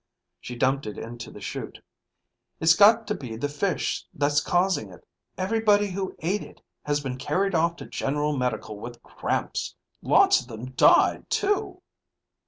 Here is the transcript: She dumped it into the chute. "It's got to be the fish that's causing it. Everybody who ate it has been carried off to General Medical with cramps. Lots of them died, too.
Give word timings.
She 0.39 0.55
dumped 0.55 0.87
it 0.87 0.97
into 0.97 1.29
the 1.29 1.39
chute. 1.39 1.79
"It's 2.59 2.73
got 2.75 3.05
to 3.05 3.13
be 3.13 3.35
the 3.35 3.47
fish 3.47 4.03
that's 4.15 4.41
causing 4.41 4.89
it. 4.91 5.05
Everybody 5.37 5.91
who 5.91 6.15
ate 6.21 6.41
it 6.41 6.59
has 6.85 7.01
been 7.01 7.17
carried 7.19 7.53
off 7.53 7.75
to 7.75 7.85
General 7.85 8.35
Medical 8.35 8.79
with 8.79 9.03
cramps. 9.03 9.75
Lots 10.01 10.41
of 10.41 10.47
them 10.47 10.71
died, 10.71 11.29
too. 11.29 11.83